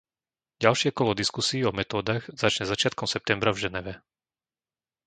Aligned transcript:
Ďalšie 0.63 0.89
kolo 0.97 1.13
diskusií 1.21 1.61
o 1.65 1.75
metódach 1.79 2.23
začne 2.43 2.65
začiatkom 2.71 3.05
septembra 3.13 3.51
v 3.53 3.61
Ženeve. 3.69 3.93